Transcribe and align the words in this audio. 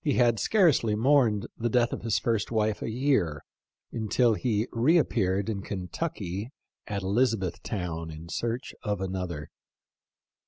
29 0.03 0.25
had 0.25 0.39
scarcely 0.39 0.95
mourned 0.95 1.45
the 1.55 1.69
death 1.69 1.93
of 1.93 2.01
his 2.01 2.17
first 2.17 2.49
wife 2.49 2.81
a 2.81 2.89
year 2.89 3.43
until 3.91 4.33
he 4.33 4.67
reappeared 4.71 5.47
in 5.47 5.61
Kentucky 5.61 6.49
at 6.87 7.03
Elizabeth 7.03 7.61
town 7.61 8.09
in 8.09 8.27
search 8.27 8.73
of 8.81 8.99
another. 8.99 9.51